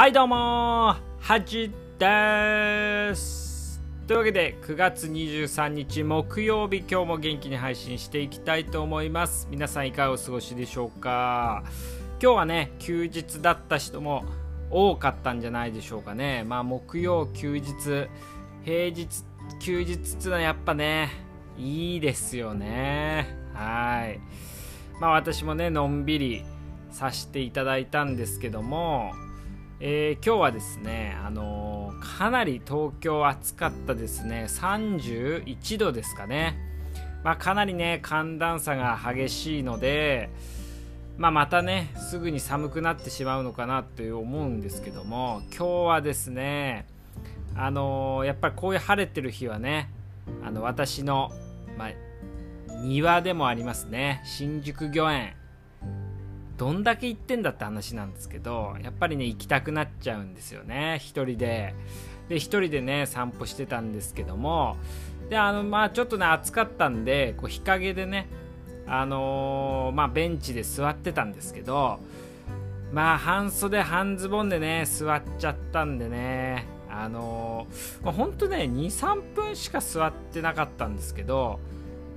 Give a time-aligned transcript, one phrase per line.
[0.00, 3.80] はいどうもはじです。
[4.06, 9.48] というわけで9月23日木曜日今日も元気に配信していきたいと思います。
[9.50, 11.64] 皆さんいかがお過ごしでしょうか？
[12.22, 14.24] 今日はね休日だった人も
[14.70, 16.44] 多かったんじゃないでしょうかね。
[16.44, 17.74] まあ木曜休日
[18.64, 19.24] 平日
[19.58, 21.10] 休日っていうのはやっぱね
[21.58, 23.36] いいですよね。
[23.52, 24.20] はい。
[25.00, 26.44] まあ私もねのんびり
[26.92, 29.10] させていただいたんですけども
[29.80, 34.46] えー、今日はですね、あのー、かなり東京暑かったですね。
[34.48, 36.58] 31度ですかね、
[37.22, 40.30] まあ、かなりね寒暖差が激しいので、
[41.16, 46.86] まあ、またねすぐに寒くなってしまうのかなと思うんですけども今日はですね
[47.54, 49.90] あのー、やっぱりこういう晴れてる日はね
[50.44, 51.30] あの私の、
[51.76, 51.90] まあ、
[52.82, 54.22] 庭でもありますね。
[54.24, 55.37] 新宿御苑。
[56.58, 61.74] どんだけ行ってんだって話なんですけどやっぱりね行きたくなっちゃうんですよね一人で。
[62.28, 64.76] で一人でね散歩してたんですけども
[65.30, 68.28] であのまあちょっとね暑かったんでこう日陰でね
[68.86, 71.98] あのー、まあベンチで座ってたんですけど
[72.92, 81.60] まあ半袖半ズボンでね座っちゃったんでねあのー、まあ、ほんとね23分しか座ってなかったんですけど、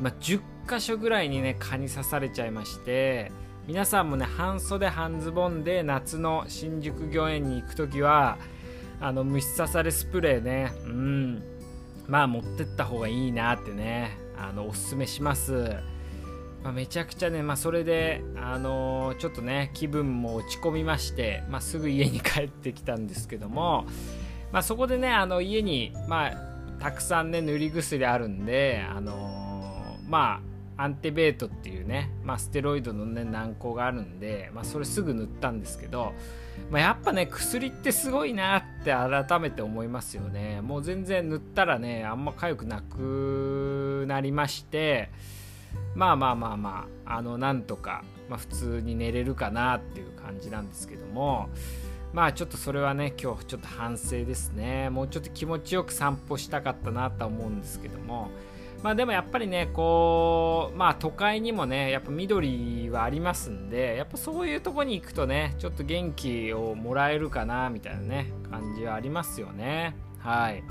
[0.00, 3.30] まあ、10箇所ぐらいにね蚊に刺されちゃいまして
[3.66, 8.38] 皆さんもね半袖半ズボンで夏の新宿御苑に行く時は
[9.00, 10.72] あの虫刺されスプレーね。
[10.84, 11.42] うん。
[12.06, 14.24] まあ持ってった方がいいなってね。
[14.36, 15.76] あのおすすめします、
[16.62, 23.86] まあ、めちゃくちゃねまあそれであのー、ちょっとね気分も落ち込みまして、まあ、すぐ家に帰ってきたんですけども、
[24.52, 26.32] まあ、そこでねあの家にまあ
[26.80, 36.12] たくさんね塗り薬あるんであのー、まあアンテベートっていうね、まあ、ステロイドのね軟膏があるんで、まあ、それすぐ塗ったんですけど、
[36.70, 40.60] まあ、やっぱね薬ってすごいなって改めて思いますよね。
[40.60, 45.10] もう全然塗ったらねあんま痒くなくなりまして
[45.94, 51.48] まあまあまあまああのなんとか、まあ、普通に寝れるかなっていう感じなんですけども
[52.12, 54.90] まあちょっとそれはね今日ちょっと反省ですね。
[54.90, 58.30] もうちょっと気持ちよく散歩したかったなとは思うんですけども
[58.84, 69.96] まあでもやっぱりねこうまあ都会にもねやっぱ緑はありますんでやっぱそういうとこに行くとねちょっと元気をもらえるかなみたいなね感じはありますよね。
[70.18, 70.62] はい。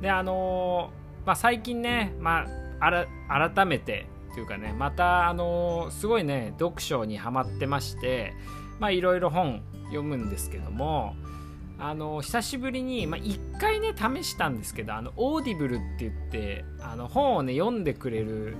[0.00, 2.46] であのー、まあ最近ねま
[2.78, 8.34] あ改めてというかねまたあのー、すごいね読書にはまってまして
[8.78, 11.16] まあいろいろ本読むんですけども
[11.78, 18.56] あの久しぶりに、まあ、1回ね試したんですけどあのオーディブルって言ってあの本をね読んでくれる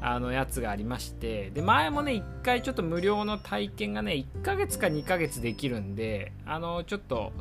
[0.00, 7.32] あのやつがありましてで前もね1回ちょっと無料の体験がね1ヶ月か2ヶ月できるんであのちょっと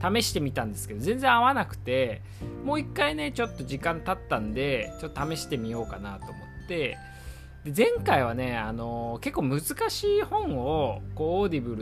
[0.00, 2.22] 試してみたんですけど全然合わなくて
[2.64, 6.34] もう1回ねちょっと時間経ったんでちょっと試してみようかなと思
[6.64, 6.96] って
[7.64, 11.76] で前回はね、あの結構難しい本をこうオーディブ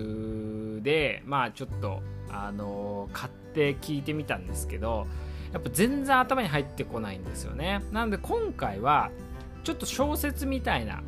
[0.77, 5.09] ルでまあちょっとあの買って聞いてみたんですけど
[5.53, 7.83] やっぱ全然頭に入ってこないんですよね。
[7.91, 9.11] なので今回は
[9.65, 11.03] ちょっと小説みたいな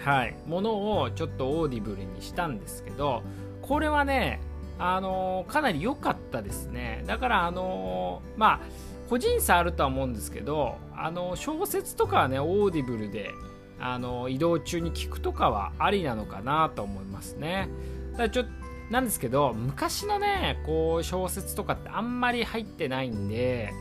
[0.00, 3.22] はいものをちょっとオーディブルにしたんですけど
[3.62, 4.40] これはね
[4.78, 7.02] あのかなり良かったですね。
[7.06, 8.60] だからあのまあ
[9.08, 13.30] 個人差あるとは思うんですけどあの小説とかはねオーディブルで
[13.78, 17.68] あの移動中に聞くとかはありなのかなと思いますね。
[18.16, 18.44] だちょ
[18.90, 23.72] なんですけど昔のねこう小説とかってあんまり入ってないんで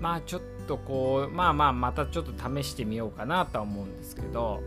[0.00, 4.62] まあちょっとこうまあまあまたちょっと試してみようかなとは思うんですけど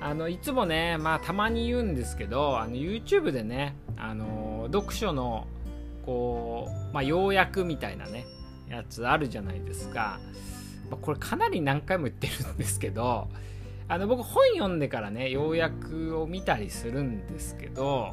[0.00, 5.46] あのいつもねまあたまに言うんですけどあの YouTube でねあの読書の
[6.06, 8.24] こうまあ要約みたいなね
[8.70, 10.18] やつあるじゃないですか、
[10.90, 13.28] まあ、これかなり何回も言ってるんですけど
[13.88, 18.10] あの僕本読んでからね要約を見たりするんですけど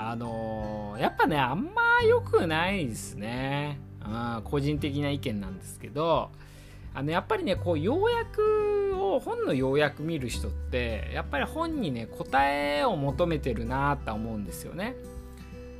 [0.00, 6.30] あの、やっぱねあんま良くないですね、うん、個人的な意見なんですけど
[6.94, 14.96] あのやっぱりねこう要約を本の要約見る人ってやっぱり本にね答えを求めてるなと思うんですよね。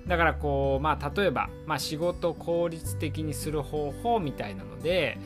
[0.09, 5.19] だからこうまあ例えば、まあ、仕事効率的にする方法みたいなので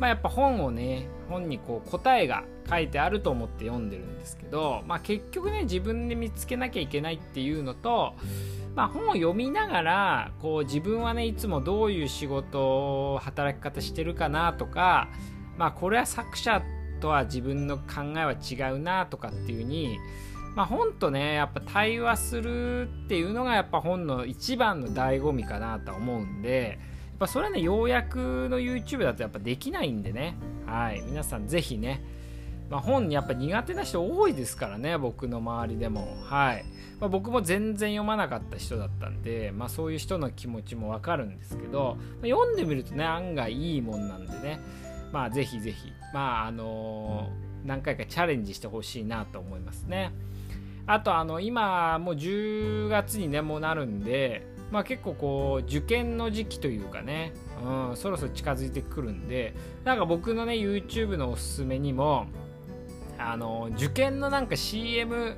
[0.00, 8.14] まあ、やっぱ本をね本にこう答えが書いてあると思って読んでるんですけど、まあ、結局ね自分で見つけなきゃいけないっていうのと、
[8.74, 15.08] まあ、本を読みながらこう自分はねいつもどういう仕事働き方してるかなとか、
[15.56, 16.62] まあ、これは作者
[17.00, 19.98] とは自分の考えは違うなとかっていうに
[20.56, 30.34] まあ、本とねやっぱ対話するっていうのがやっぱ本の一番の醍醐味かなと思うんでやっぱそれはね要約の YouTube だとやっぱできないんでね。
[30.66, 31.02] はい。
[31.02, 32.02] 皆さん是非ね
[32.70, 36.16] まあ、本やっぱ苦手な人多いですからね僕の周りでも。
[36.24, 36.64] はい、
[37.00, 44.60] まあ、僕も全然読まなかった人だったんで、まあ、そういう人の気持ちもわかるんですけど、ま、読んでみるとね案外いいもんなんでね。
[45.12, 45.92] まあぜひぜひ。
[46.12, 50.12] まああのー、何回かチャレンジしてほしいなと思いますね。
[50.86, 57.32] あとあの今もう10月にねもうなるんでまあ結構こう受験の時期というかね、
[57.64, 59.54] うん、そろそろ近づいてくるんで
[59.84, 62.26] なんか僕のね YouTube のおすすめにも
[63.18, 65.36] あの受験のなんか CM、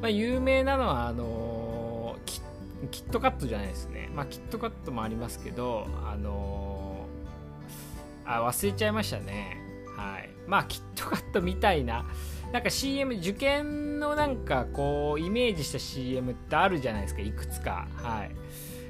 [0.00, 2.16] まあ、有名なのはあの
[2.90, 4.08] キットカットじゃないですね。
[4.14, 7.06] まあキットカットもありますけどあの
[8.24, 9.60] あ忘れちゃいましたね。
[9.96, 10.30] はい。
[10.46, 12.04] まあキットカットみたいな
[12.52, 17.86] なんか CM 受験のなんかこうイメージした CM ってあるじゃないですかいくつか。
[17.96, 18.30] はい。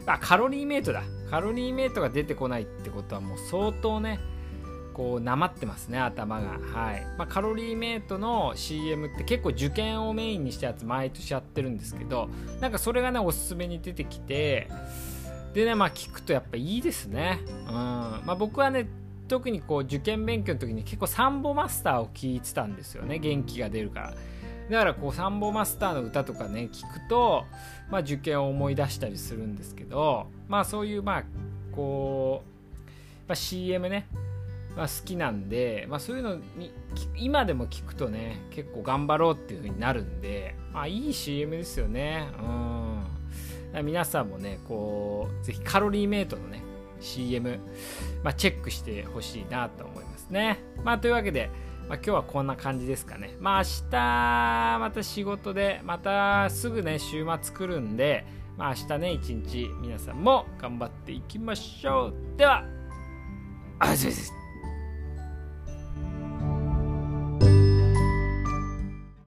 [0.06, 1.02] あカロリーメイトだ。
[1.31, 4.20] カロリーメイトが出てこないってことはもう相当ね
[4.94, 6.58] こうなまってますね頭が。
[6.72, 7.05] はい。
[7.19, 12.28] まあ、カロリーメイトの CM って結構受験をメインにしたやつ毎年やってるんですけど
[12.60, 14.69] なんかそれがねおすすめに出てきて
[15.55, 17.40] でねまあ聞くとやっぱいいですね。
[17.69, 17.75] うん。
[17.75, 18.88] まあ僕はね
[19.28, 24.14] 特にこう受験勉強の時に結構サンボマスターを聴いてたんですよね元気が出るから。
[24.70, 27.44] だからこうサンボマスターの歌とかね聞くと、
[27.90, 31.25] まあ、受験を思い出したりするんですけどまあそういうまあ
[31.72, 32.88] こう、
[33.26, 34.06] まあ、CM ね
[34.76, 36.72] まあ、好きなんで、まあ、そういうのに
[37.16, 42.28] 今でも聞くとね結構頑張ろうっていう風になるんで、まあ、いい CM ですよね。
[42.40, 42.42] う
[43.82, 43.84] ん。
[43.84, 46.62] 皆さんもねこうぜひカロリーメイトのね
[47.00, 47.58] CM、
[48.22, 51.50] まあ、チェックしてほしいなと思いますねまあというわけで
[51.88, 53.34] まあ、今日はこんな感じですかね。
[53.40, 58.26] まあ明日また仕事でまたすぐね週末来るんで、
[58.58, 62.14] まあ明日ね一日皆さんも頑張っていきましょう。
[62.36, 62.62] では、
[63.78, 64.38] あ、そうです。